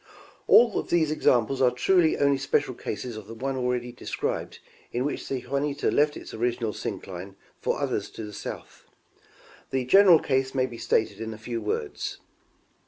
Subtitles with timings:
[0.47, 4.57] All of these examples are truly only special cases of the one already described
[4.91, 8.85] in which the Juniata left its original syncline for others to the south.
[9.69, 12.17] The general case may be stated in a few words.